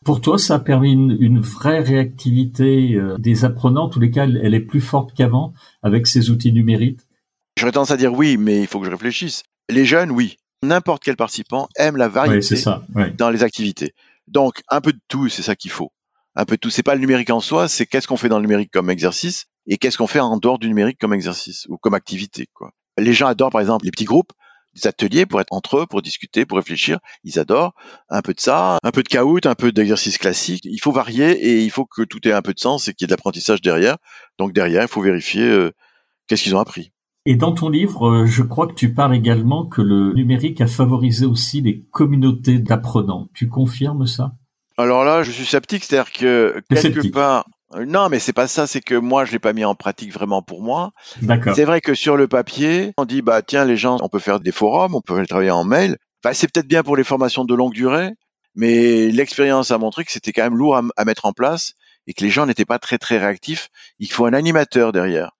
[0.07, 3.87] Pour toi, ça a permis une, vraie réactivité euh, des apprenants.
[3.87, 5.51] En tous les cas, elle, est plus forte qu'avant
[5.83, 7.01] avec ces outils numériques.
[7.59, 9.43] J'aurais tendance à dire oui, mais il faut que je réfléchisse.
[9.69, 10.37] Les jeunes, oui.
[10.63, 12.55] N'importe quel participant aime la variété
[13.17, 13.93] dans les activités.
[14.29, 15.91] Donc, un peu de tout, c'est ça qu'il faut.
[16.35, 16.69] Un peu de tout.
[16.69, 19.47] C'est pas le numérique en soi, c'est qu'est-ce qu'on fait dans le numérique comme exercice
[19.65, 22.71] et qu'est-ce qu'on fait en dehors du numérique comme exercice ou comme activité, quoi.
[22.97, 24.31] Les gens adorent, par exemple, les petits groupes,
[24.85, 26.99] ateliers pour être entre eux, pour discuter, pour réfléchir.
[27.23, 27.73] Ils adorent
[28.09, 30.65] un peu de ça, un peu de caout, un peu d'exercice classique.
[30.65, 33.03] Il faut varier et il faut que tout ait un peu de sens et qu'il
[33.03, 33.97] y ait de l'apprentissage derrière.
[34.37, 35.71] Donc derrière, il faut vérifier euh,
[36.27, 36.91] qu'est-ce qu'ils ont appris.
[37.25, 40.67] Et dans ton livre, euh, je crois que tu parles également que le numérique a
[40.67, 43.29] favorisé aussi les communautés d'apprenants.
[43.33, 44.33] Tu confirmes ça?
[44.77, 48.81] Alors là, je suis sceptique, c'est-à-dire que quelque part, non, mais c'est pas ça, c'est
[48.81, 50.91] que moi je l'ai pas mis en pratique vraiment pour moi.
[51.21, 51.55] D'accord.
[51.55, 54.39] C'est vrai que sur le papier, on dit bah tiens les gens, on peut faire
[54.39, 55.97] des forums, on peut travailler en mail.
[56.23, 58.11] Bah, c'est peut-être bien pour les formations de longue durée,
[58.55, 61.73] mais l'expérience a montré que c'était quand même lourd à mettre en place
[62.07, 63.69] et que les gens n'étaient pas très très réactifs.
[63.99, 65.31] Il faut un animateur derrière.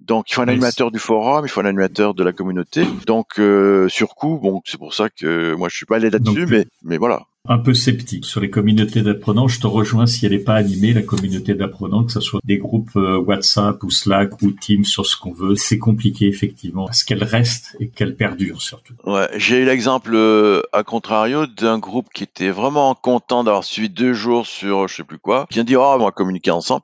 [0.00, 2.84] Donc il faut un animateur du forum, il faut un animateur de la communauté.
[3.06, 6.46] Donc euh, sur coup, bon, c'est pour ça que moi je suis pas allé là-dessus,
[6.46, 7.22] mais mais voilà.
[7.48, 9.48] Un peu sceptique sur les communautés d'apprenants.
[9.48, 12.58] Je te rejoins si elle n'est pas animée, la communauté d'apprenants, que ce soit des
[12.58, 15.56] groupes euh, WhatsApp ou Slack ou Teams sur ce qu'on veut.
[15.56, 18.94] C'est compliqué effectivement, parce qu'elle reste et qu'elle perdure surtout.
[19.04, 23.88] Ouais, j'ai eu l'exemple euh, à contrario d'un groupe qui était vraiment content d'avoir suivi
[23.88, 26.82] deux jours sur je sais plus quoi, qui a dit oh on va communiquer ensemble.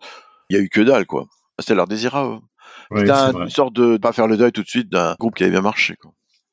[0.49, 1.27] Il y a eu que dalle quoi.
[1.59, 2.38] C'était leur désir à eux.
[2.97, 5.53] C'était une sorte de pas faire le deuil tout de suite d'un groupe qui avait
[5.53, 6.12] bien marché quoi.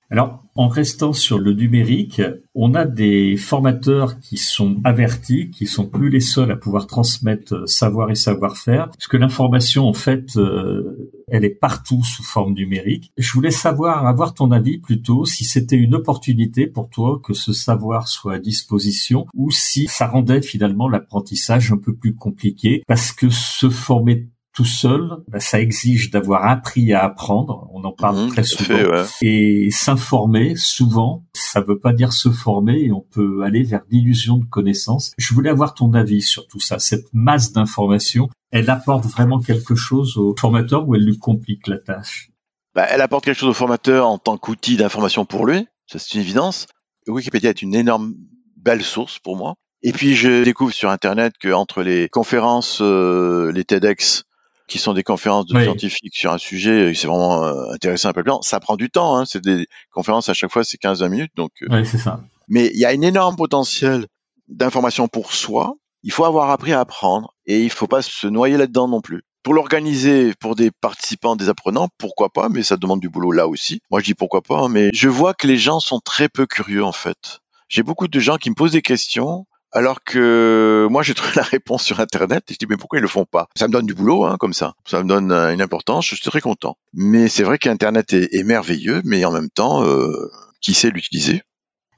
[0.09, 2.21] Alors, en restant sur le numérique,
[2.53, 7.55] on a des formateurs qui sont avertis, qui sont plus les seuls à pouvoir transmettre
[7.55, 12.53] euh, savoir et savoir-faire, parce que l'information, en fait, euh, elle est partout sous forme
[12.53, 13.11] numérique.
[13.17, 17.51] Je voulais savoir, avoir ton avis plutôt, si c'était une opportunité pour toi que ce
[17.51, 23.11] savoir soit à disposition, ou si ça rendait finalement l'apprentissage un peu plus compliqué, parce
[23.11, 27.67] que se former tout seul, ben, ça exige d'avoir appris à apprendre.
[27.73, 29.03] On en parle mhm, très souvent.
[29.21, 34.37] Et s'informer, souvent, ça veut pas dire se former et on peut aller vers l'illusion
[34.37, 35.13] de connaissance.
[35.17, 36.77] Je voulais avoir ton avis sur tout ça.
[36.79, 41.79] Cette masse d'informations, elle apporte vraiment quelque chose au formateur ou elle lui complique la
[41.79, 42.29] tâche?
[42.75, 45.67] Bah, elle apporte quelque chose au formateur en tant qu'outil d'information pour lui.
[45.87, 46.67] Ça, c'est une évidence.
[47.07, 48.13] Wikipédia est une énorme
[48.57, 49.55] belle source pour moi.
[49.81, 54.23] Et puis je découvre sur Internet que entre les conférences, euh, les TEDx,
[54.67, 58.23] qui sont des conférences de scientifiques sur un sujet, c'est vraiment euh, intéressant un peu
[58.23, 58.32] plus.
[58.41, 61.32] Ça prend du temps, hein, c'est des conférences à chaque fois, c'est 15-20 minutes.
[61.36, 62.21] Donc, euh, c'est ça.
[62.47, 64.08] Mais il y a un énorme potentiel
[64.47, 65.76] d'information pour soi.
[66.04, 69.23] Il faut avoir appris à apprendre et il faut pas se noyer là-dedans non plus.
[69.41, 73.47] Pour l'organiser pour des participants, des apprenants, pourquoi pas, mais ça demande du boulot là
[73.47, 73.82] aussi.
[73.91, 76.45] Moi, je dis pourquoi pas, hein, mais je vois que les gens sont très peu
[76.45, 77.39] curieux en fait.
[77.67, 81.43] J'ai beaucoup de gens qui me posent des questions alors que moi, j'ai trouvé la
[81.43, 83.49] réponse sur Internet et je dis mais pourquoi ils le font pas?
[83.55, 84.75] Ça me donne du boulot, hein, comme ça.
[84.86, 86.07] Ça me donne euh, une importance.
[86.07, 86.77] Je suis content.
[86.93, 90.29] Mais c'est vrai qu'Internet est, merveilleux, mais en même temps, euh,
[90.62, 91.41] qui sait l'utiliser?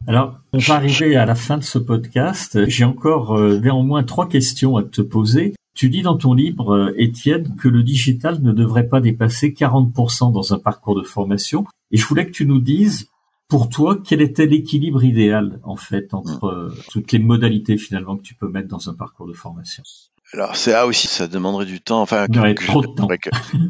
[0.07, 2.65] Alors, on va arriver à la fin de ce podcast.
[2.67, 5.53] J'ai encore euh, néanmoins trois questions à te poser.
[5.75, 10.53] Tu dis dans ton livre, Étienne, que le digital ne devrait pas dépasser 40% dans
[10.53, 11.65] un parcours de formation.
[11.91, 13.09] Et je voulais que tu nous dises
[13.47, 16.69] pour toi, quel était l'équilibre idéal en fait entre hmm.
[16.71, 19.83] euh, toutes les modalités finalement que tu peux mettre dans un parcours de formation?
[20.33, 22.01] Alors c'est là aussi, ça demanderait du temps.
[22.01, 23.07] Enfin, trop de temps.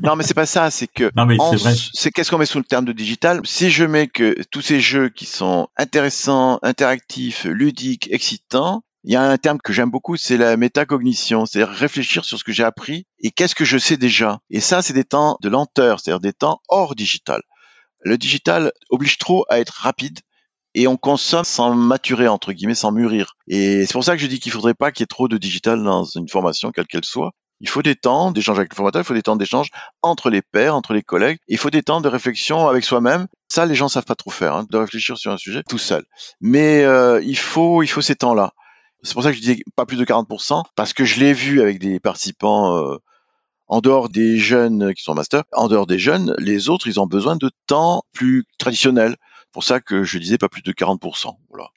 [0.04, 0.72] non, mais c'est pas ça.
[0.72, 1.12] C'est que
[1.94, 3.42] c'est qu'est-ce qu'on met sous le terme de digital?
[3.44, 9.16] Si je mets que tous ces jeux qui sont intéressants, interactifs, ludiques, excitants, il y
[9.16, 12.64] a un terme que j'aime beaucoup, c'est la métacognition, c'est-à-dire réfléchir sur ce que j'ai
[12.64, 14.40] appris et qu'est-ce que je sais déjà.
[14.50, 17.42] Et ça, c'est des temps de lenteur, c'est-à-dire des temps hors digital
[18.06, 20.20] le digital oblige trop à être rapide
[20.76, 23.36] et on consomme sans maturer entre guillemets, sans mûrir.
[23.48, 25.38] Et c'est pour ça que je dis qu'il faudrait pas qu'il y ait trop de
[25.38, 27.32] digital dans une formation quelle qu'elle soit.
[27.62, 29.70] Il faut des temps d'échange avec le formateur, il faut des temps d'échange
[30.02, 33.28] entre les pairs, entre les collègues, il faut des temps de réflexion avec soi-même.
[33.48, 36.04] Ça, les gens savent pas trop faire, hein, de réfléchir sur un sujet tout seul.
[36.42, 38.52] Mais euh, il faut, il faut ces temps-là.
[39.04, 41.62] C'est pour ça que je disais pas plus de 40%, parce que je l'ai vu
[41.62, 42.98] avec des participants euh,
[43.68, 47.08] en dehors des jeunes qui sont master, en dehors des jeunes, les autres, ils ont
[47.08, 49.16] besoin de temps plus traditionnel.
[49.52, 51.36] Pour ça que je disais pas plus de 40%.
[51.50, 51.70] Voilà.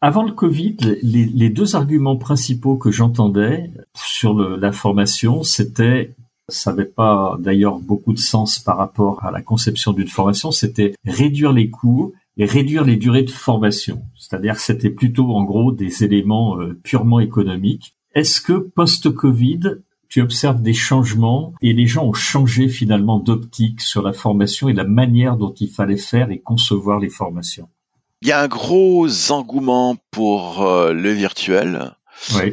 [0.00, 6.14] Avant le Covid, les, deux arguments principaux que j'entendais sur la formation, c'était,
[6.48, 10.94] ça n'avait pas d'ailleurs beaucoup de sens par rapport à la conception d'une formation, c'était
[11.06, 14.02] réduire les coûts et réduire les durées de formation.
[14.18, 17.94] C'est-à-dire c'était plutôt en gros des éléments euh, purement économiques.
[18.14, 19.78] Est-ce que post-Covid,
[20.08, 24.72] tu observes des changements et les gens ont changé finalement d'optique sur la formation et
[24.72, 27.68] la manière dont il fallait faire et concevoir les formations.
[28.22, 31.94] Il y a un gros engouement pour euh, le virtuel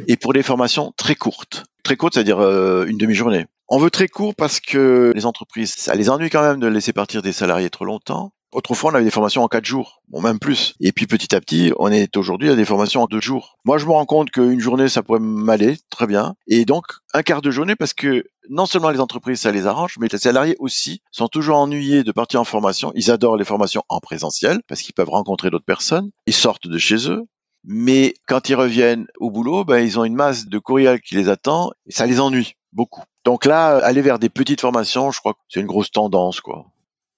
[0.06, 1.64] et pour des formations très courtes.
[1.82, 3.46] Très courtes, c'est-à-dire euh, une demi-journée.
[3.68, 6.92] On veut très court parce que les entreprises, ça les ennuie quand même de laisser
[6.92, 8.32] partir des salariés trop longtemps.
[8.52, 10.74] Autrefois, on avait des formations en quatre jours, bon même plus.
[10.78, 13.58] Et puis petit à petit, on est aujourd'hui à des formations en deux jours.
[13.64, 16.34] Moi, je me rends compte qu'une journée, ça pourrait m'aller très bien.
[16.46, 16.84] Et donc,
[17.14, 20.18] un quart de journée parce que non seulement les entreprises, ça les arrange, mais les
[20.18, 22.92] salariés aussi sont toujours ennuyés de partir en formation.
[22.94, 26.10] Ils adorent les formations en présentiel parce qu'ils peuvent rencontrer d'autres personnes.
[26.26, 27.24] Ils sortent de chez eux.
[27.64, 31.28] Mais quand ils reviennent au boulot, ben, ils ont une masse de courriel qui les
[31.28, 33.04] attend et ça les ennuie beaucoup.
[33.24, 36.66] Donc là, aller vers des petites formations, je crois que c'est une grosse tendance, quoi.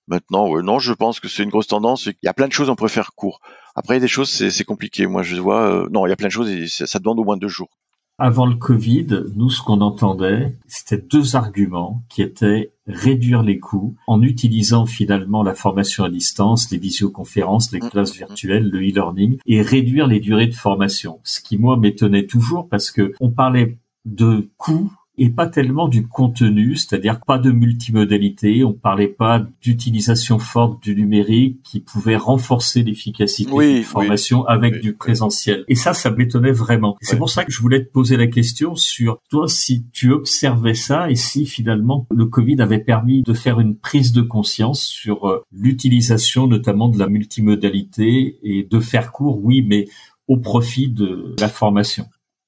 [0.06, 2.06] Maintenant, non, je pense que c'est une grosse tendance.
[2.06, 3.40] Il y a plein de choses, on peut faire court.
[3.74, 5.06] Après, il y a des choses, c'est compliqué.
[5.06, 7.24] Moi, je vois, euh, non, il y a plein de choses et ça demande au
[7.24, 7.70] moins deux jours.
[8.16, 13.96] Avant le Covid, nous, ce qu'on entendait, c'était deux arguments qui étaient réduire les coûts
[14.06, 19.38] en utilisant finalement la formation à distance, les visioconférences, les mmh, classes virtuelles, le e-learning
[19.46, 21.18] et réduire les durées de formation.
[21.24, 26.06] Ce qui, moi, m'étonnait toujours parce que on parlait de coûts et pas tellement du
[26.06, 32.82] contenu, c'est-à-dire pas de multimodalité, on parlait pas d'utilisation forte du numérique qui pouvait renforcer
[32.82, 35.64] l'efficacité de la formation avec du présentiel.
[35.68, 36.96] Et ça, ça m'étonnait vraiment.
[37.00, 40.74] C'est pour ça que je voulais te poser la question sur toi si tu observais
[40.74, 45.28] ça et si finalement le Covid avait permis de faire une prise de conscience sur
[45.28, 49.86] euh, l'utilisation notamment de la multimodalité et de faire court, oui, mais
[50.28, 52.06] au profit de la formation.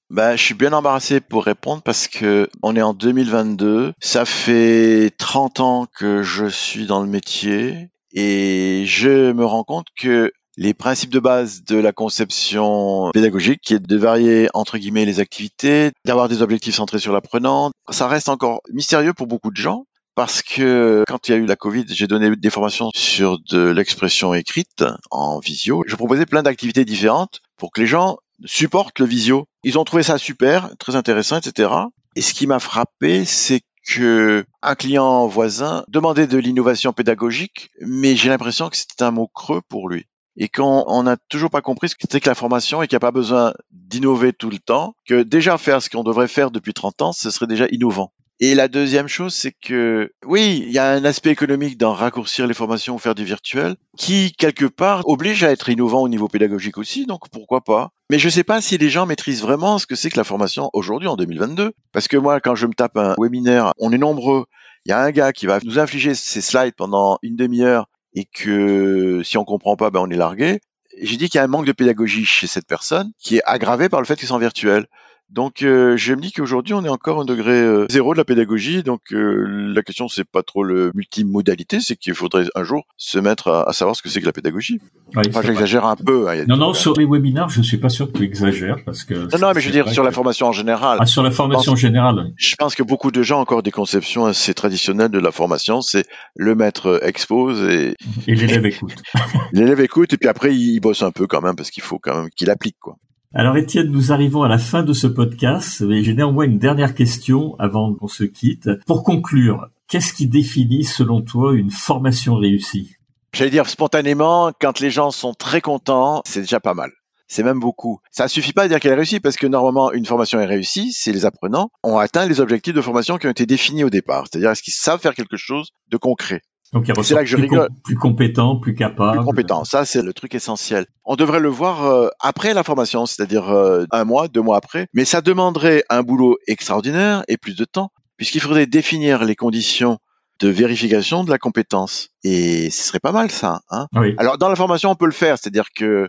[0.09, 3.92] Ben, je suis bien embarrassé pour répondre parce que on est en 2022.
[4.01, 9.88] Ça fait 30 ans que je suis dans le métier et je me rends compte
[9.99, 15.05] que les principes de base de la conception pédagogique, qui est de varier entre guillemets
[15.05, 19.57] les activités, d'avoir des objectifs centrés sur l'apprenant, ça reste encore mystérieux pour beaucoup de
[19.57, 23.38] gens parce que quand il y a eu la Covid, j'ai donné des formations sur
[23.51, 25.85] de l'expression écrite en visio.
[25.87, 29.46] Je proposais plein d'activités différentes pour que les gens supportent le visio.
[29.62, 31.70] Ils ont trouvé ça super, très intéressant, etc.
[32.14, 38.16] Et ce qui m'a frappé, c'est que un client voisin demandait de l'innovation pédagogique, mais
[38.16, 40.07] j'ai l'impression que c'était un mot creux pour lui.
[40.37, 42.94] Et quand on n'a toujours pas compris ce que c'est que la formation et qu'il
[42.94, 46.51] n'y a pas besoin d'innover tout le temps, que déjà faire ce qu'on devrait faire
[46.51, 48.12] depuis 30 ans, ce serait déjà innovant.
[48.38, 52.46] Et la deuxième chose, c'est que oui, il y a un aspect économique dans raccourcir
[52.46, 56.29] les formations ou faire du virtuel, qui quelque part oblige à être innovant au niveau
[56.29, 57.90] pédagogique aussi, donc pourquoi pas.
[58.11, 60.25] Mais je ne sais pas si les gens maîtrisent vraiment ce que c'est que la
[60.25, 61.72] formation aujourd'hui en 2022.
[61.92, 64.44] Parce que moi, quand je me tape un webinaire, on est nombreux.
[64.85, 68.27] Il y a un gars qui va nous infliger ses slides pendant une demi-heure et
[68.27, 70.61] que si on comprend pas, ben on est largué.
[71.01, 73.88] J'ai dit qu'il y a un manque de pédagogie chez cette personne qui est aggravé
[73.88, 74.87] par le fait qu'ils sont virtuels.
[75.30, 78.24] Donc euh, je me dis qu'aujourd'hui on est encore au degré euh, zéro de la
[78.24, 78.84] pédagogie.
[78.84, 83.18] Donc euh, la question c'est pas trop le multimodalité, c'est qu'il faudrait un jour se
[83.18, 84.80] mettre à, savoir ce que c'est que la pédagogie.
[85.16, 86.28] enfin j'exagère un peu.
[86.28, 89.14] Hein, non non sur les webinaires je suis pas sûr que tu exagères parce que.
[89.14, 90.98] Non non mais je veux dire sur la formation en général.
[91.00, 92.32] Ah sur la formation en général.
[92.36, 95.80] Je pense que beaucoup de gens ont encore des conceptions assez traditionnelles de la formation.
[95.80, 97.96] C'est le maître expose et.
[98.28, 99.02] Et l'élève écoute.
[99.52, 102.16] l'élève écoute et puis après il bosse un peu quand même parce qu'il faut quand
[102.16, 102.96] même qu'il applique quoi.
[103.38, 106.94] Alors Étienne, nous arrivons à la fin de ce podcast, mais j'ai néanmoins une dernière
[106.94, 108.70] question avant qu'on se quitte.
[108.87, 112.94] Pour conclure, qu'est-ce qui définit selon toi une formation réussie?
[113.35, 116.90] J'allais dire spontanément, quand les gens sont très contents, c'est déjà pas mal.
[117.29, 118.01] C'est même beaucoup.
[118.11, 120.90] Ça suffit pas de dire qu'elle est réussie parce que normalement une formation est réussie
[120.92, 124.25] si les apprenants ont atteint les objectifs de formation qui ont été définis au départ.
[124.31, 126.40] C'est-à-dire est-ce qu'ils savent faire quelque chose de concret?
[126.72, 127.68] Donc c'est là que je plus rigole.
[127.85, 129.18] plus compétent, plus capable.
[129.18, 130.87] Plus compétent, ça c'est le truc essentiel.
[131.05, 134.88] On devrait le voir euh, après la formation, c'est-à-dire euh, un mois, deux mois après.
[134.92, 139.98] Mais ça demanderait un boulot extraordinaire et plus de temps, puisqu'il faudrait définir les conditions
[140.40, 142.11] de vérification de la compétence.
[142.24, 143.61] Et ce serait pas mal ça.
[143.70, 144.14] Hein oui.
[144.18, 146.09] Alors dans la formation, on peut le faire, c'est-à-dire que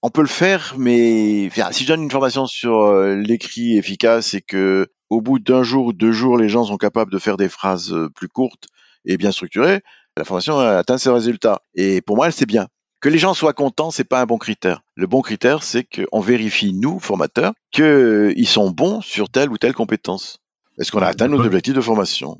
[0.00, 4.40] on peut le faire, mais si je donne une formation sur euh, l'écrit efficace et
[4.40, 7.48] que au bout d'un jour ou deux jours, les gens sont capables de faire des
[7.48, 8.68] phrases plus courtes
[9.04, 9.80] et bien structurées,
[10.16, 11.62] la formation atteint ses résultats.
[11.74, 12.68] Et pour moi, c'est bien.
[13.00, 14.82] Que les gens soient contents, c'est pas un bon critère.
[14.96, 19.74] Le bon critère, c'est qu'on vérifie, nous, formateurs, qu'ils sont bons sur telle ou telle
[19.74, 20.40] compétence.
[20.78, 22.38] Est-ce qu'on a atteint nos objectifs de formation?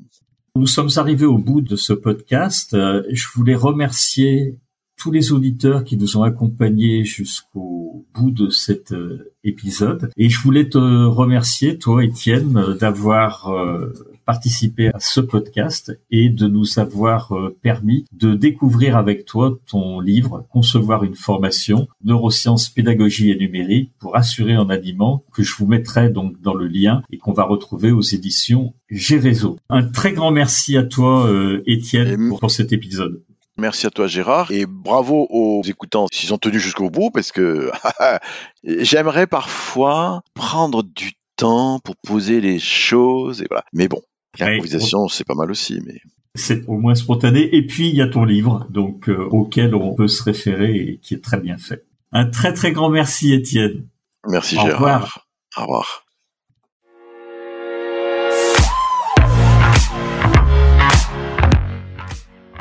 [0.55, 2.73] Nous sommes arrivés au bout de ce podcast.
[2.73, 4.57] Euh, je voulais remercier
[4.97, 10.11] tous les auditeurs qui nous ont accompagnés jusqu'au bout de cet euh, épisode.
[10.17, 13.93] Et je voulais te remercier, toi, Étienne, d'avoir euh,
[14.29, 19.99] participé à ce podcast et de nous avoir euh, permis de découvrir avec toi ton
[19.99, 25.65] livre Concevoir une formation, neurosciences, pédagogie et numérique pour assurer un aliment que je vous
[25.65, 29.57] mettrai donc dans le lien et qu'on va retrouver aux éditions Gérézo.
[29.67, 33.23] Un très grand merci à toi, euh, Étienne, pour cet épisode.
[33.57, 37.71] Merci à toi Gérard et bravo aux écoutants s'ils ont tenu jusqu'au bout parce que
[38.63, 43.63] j'aimerais parfois prendre du temps pour poser les choses et voilà.
[43.73, 44.01] Mais bon,
[44.37, 46.01] L'improvisation, c'est pas mal aussi, mais
[46.35, 47.55] c'est au moins spontané.
[47.55, 50.99] Et puis il y a ton livre, donc euh, auquel on peut se référer et
[51.01, 51.85] qui est très bien fait.
[52.11, 53.87] Un très très grand merci, Étienne.
[54.27, 54.75] Merci Au Gérard.
[54.75, 55.27] Revoir.
[55.57, 56.05] Au revoir.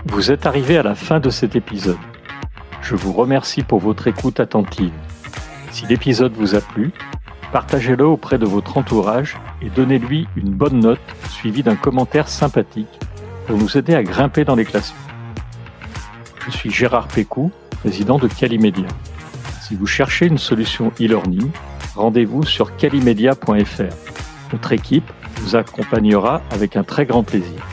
[0.06, 1.98] Vous êtes arrivé à la fin de cet épisode.
[2.82, 4.92] Je vous remercie pour votre écoute attentive.
[5.70, 6.92] Si l'épisode vous a plu,
[7.52, 12.98] Partagez-le auprès de votre entourage et donnez-lui une bonne note suivie d'un commentaire sympathique
[13.46, 14.98] pour nous aider à grimper dans les classements.
[16.46, 18.88] Je suis Gérard Pécou, président de Calimedia.
[19.60, 21.50] Si vous cherchez une solution e-learning,
[21.94, 24.52] rendez-vous sur calimedia.fr.
[24.52, 27.66] Notre équipe vous accompagnera avec un très grand plaisir.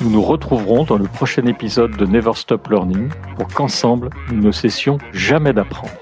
[0.00, 4.52] Nous nous retrouverons dans le prochain épisode de Never Stop Learning pour qu'ensemble, nous ne
[4.52, 5.97] cessions jamais d'apprendre.